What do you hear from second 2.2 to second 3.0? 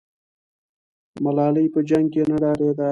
نه ډارېده.